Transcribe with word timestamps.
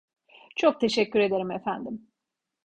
Çok 0.55 0.81
teşekkür 0.81 1.19
ederim 1.19 1.51
efendim. 1.51 2.07